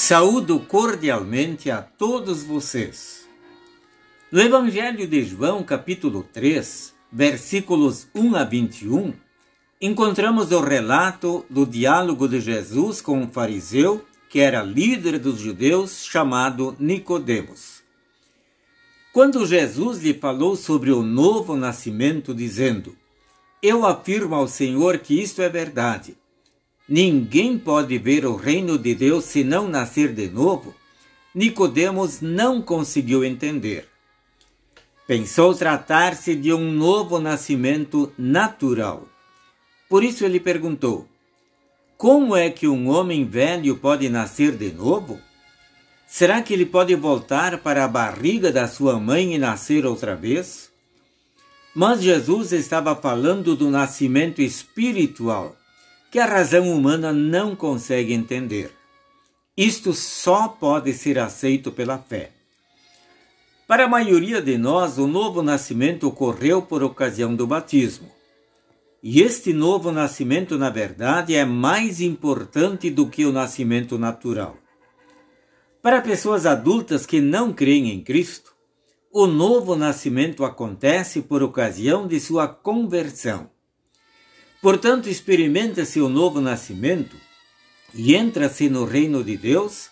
[0.00, 3.26] Saúdo cordialmente a todos vocês.
[4.30, 9.12] No Evangelho de João, capítulo 3, versículos 1 a 21,
[9.80, 16.04] encontramos o relato do diálogo de Jesus com um fariseu que era líder dos judeus
[16.04, 17.82] chamado Nicodemos.
[19.12, 22.94] Quando Jesus lhe falou sobre o novo nascimento, dizendo:
[23.60, 26.16] Eu afirmo ao Senhor que isto é verdade
[26.88, 30.74] Ninguém pode ver o reino de Deus se não nascer de novo.
[31.34, 33.86] Nicodemos não conseguiu entender.
[35.06, 39.06] Pensou tratar-se de um novo nascimento natural.
[39.86, 41.06] Por isso ele perguntou:
[41.98, 45.20] Como é que um homem velho pode nascer de novo?
[46.06, 50.70] Será que ele pode voltar para a barriga da sua mãe e nascer outra vez?
[51.74, 55.54] Mas Jesus estava falando do nascimento espiritual
[56.10, 58.72] que a razão humana não consegue entender.
[59.56, 62.30] Isto só pode ser aceito pela fé.
[63.66, 68.08] Para a maioria de nós, o novo nascimento ocorreu por ocasião do batismo.
[69.02, 74.56] E este novo nascimento, na verdade, é mais importante do que o nascimento natural.
[75.82, 78.52] Para pessoas adultas que não creem em Cristo,
[79.12, 83.50] o novo nascimento acontece por ocasião de sua conversão.
[84.60, 87.16] Portanto, experimenta-se o novo nascimento
[87.94, 89.88] e entra-se no reino de Deus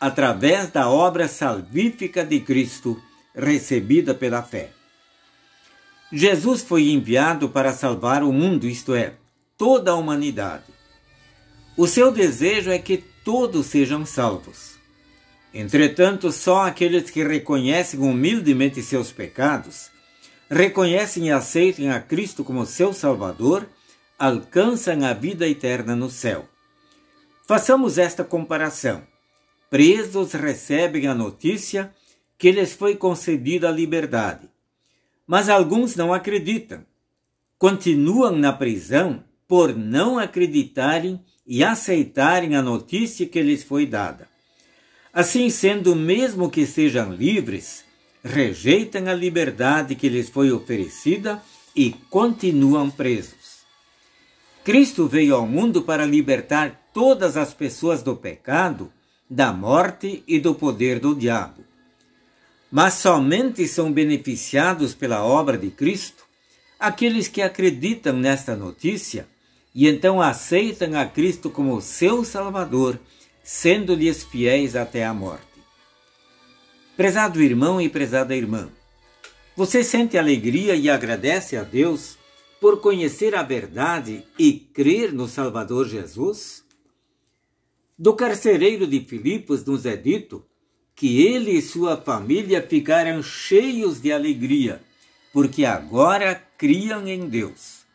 [0.00, 3.00] através da obra salvífica de Cristo
[3.34, 4.70] recebida pela fé.
[6.10, 9.14] Jesus foi enviado para salvar o mundo, isto é,
[9.56, 10.64] toda a humanidade.
[11.76, 14.78] O seu desejo é que todos sejam salvos.
[15.52, 19.90] Entretanto, só aqueles que reconhecem humildemente seus pecados,
[20.50, 23.68] reconhecem e aceitam a Cristo como seu Salvador,
[24.18, 26.48] alcançam a vida eterna no céu.
[27.46, 29.02] Façamos esta comparação.
[29.70, 31.94] Presos recebem a notícia
[32.36, 34.48] que lhes foi concedida a liberdade.
[35.26, 36.84] Mas alguns não acreditam.
[37.58, 44.28] Continuam na prisão por não acreditarem e aceitarem a notícia que lhes foi dada.
[45.12, 47.84] Assim sendo, mesmo que sejam livres,
[48.22, 51.42] rejeitam a liberdade que lhes foi oferecida
[51.74, 53.37] e continuam presos.
[54.68, 58.92] Cristo veio ao mundo para libertar todas as pessoas do pecado,
[59.30, 61.64] da morte e do poder do diabo.
[62.70, 66.22] Mas somente são beneficiados pela obra de Cristo
[66.78, 69.26] aqueles que acreditam nesta notícia
[69.74, 73.00] e então aceitam a Cristo como seu Salvador,
[73.42, 75.46] sendo-lhes fiéis até a morte.
[76.94, 78.68] Prezado irmão e prezada irmã,
[79.56, 82.17] você sente alegria e agradece a Deus
[82.60, 86.64] por conhecer a verdade e crer no Salvador Jesus?
[87.98, 90.44] Do carcereiro de Filipos nos é dito
[90.94, 94.80] que ele e sua família ficaram cheios de alegria,
[95.32, 97.86] porque agora criam em Deus.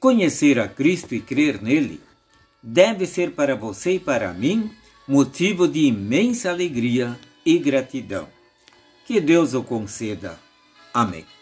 [0.00, 2.00] Conhecer a Cristo e crer nele
[2.62, 4.70] deve ser para você e para mim
[5.06, 8.28] motivo de imensa alegria e gratidão.
[9.06, 10.38] Que Deus o conceda.
[10.92, 11.37] Amém.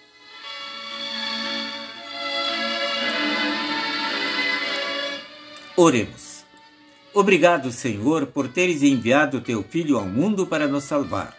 [5.77, 6.45] Oremos.
[7.13, 11.37] Obrigado, Senhor, por teres enviado teu Filho ao mundo para nos salvar.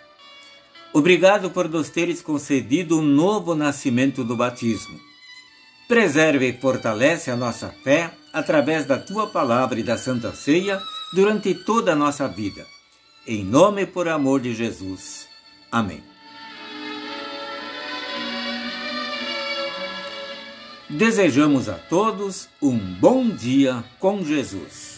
[0.94, 5.00] Obrigado por nos teres concedido um novo nascimento do batismo.
[5.88, 10.82] Preserve e fortalece a nossa fé através da tua palavra e da Santa Ceia
[11.14, 12.66] durante toda a nossa vida.
[13.26, 15.28] Em nome e por amor de Jesus.
[15.72, 16.17] Amém.
[20.90, 24.97] Desejamos a todos um bom dia com Jesus.